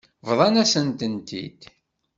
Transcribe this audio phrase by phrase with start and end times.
[0.27, 1.59] Bḍant-asen-tent-id.